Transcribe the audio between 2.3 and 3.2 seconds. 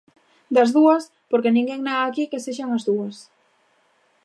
que sexan as dúas.